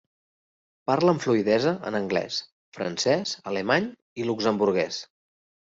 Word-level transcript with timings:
Parla 0.91 1.13
amb 1.15 1.21
fluïdesa 1.25 1.75
en 1.91 1.99
anglès, 2.01 2.41
francès, 2.79 3.37
alemany 3.53 3.91
i 4.23 4.31
luxemburguès. 4.33 5.05